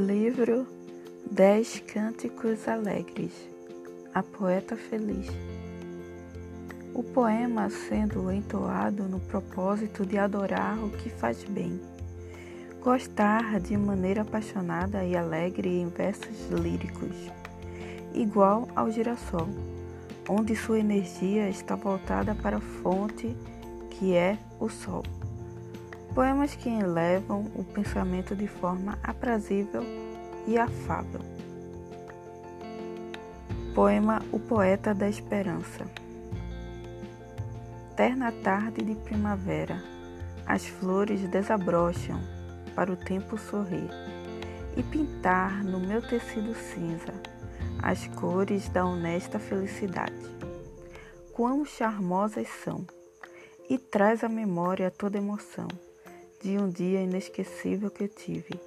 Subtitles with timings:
[0.00, 0.66] Livro
[1.30, 3.32] Dez Cânticos Alegres
[4.14, 5.26] A Poeta Feliz
[6.94, 11.78] O poema sendo entoado no propósito de adorar o que faz bem,
[12.82, 17.30] gostar de maneira apaixonada e alegre em versos líricos,
[18.14, 19.48] igual ao girassol,
[20.26, 23.36] onde sua energia está voltada para a fonte
[23.90, 25.02] que é o sol.
[26.14, 29.84] Poemas que elevam o pensamento de forma aprazível
[30.44, 31.20] e afável.
[33.76, 35.86] Poema O Poeta da Esperança.
[37.94, 39.80] Terna tarde de primavera,
[40.44, 42.20] as flores desabrocham
[42.74, 43.88] para o tempo sorrir
[44.76, 47.12] e pintar no meu tecido cinza
[47.80, 50.28] as cores da honesta felicidade.
[51.32, 52.84] Quão charmosas são!
[53.68, 55.68] E traz à memória toda emoção
[56.42, 58.58] de um dia inesquecível que tive,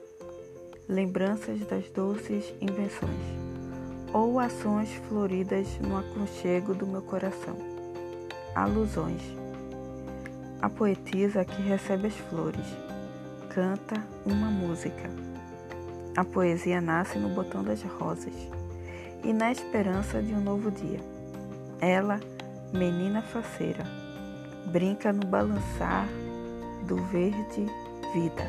[0.88, 3.25] lembranças das doces invenções,
[4.14, 7.58] ou ações floridas no aconchego do meu coração.
[8.53, 9.23] Alusões.
[10.61, 12.66] A poetisa que recebe as flores
[13.50, 15.09] canta uma música.
[16.16, 18.36] A poesia nasce no botão das rosas
[19.23, 21.00] e na esperança de um novo dia.
[21.81, 22.20] Ela,
[22.72, 23.83] menina faceira,
[24.72, 26.08] brinca no balançar
[26.94, 27.66] do Verde
[28.13, 28.47] Vida.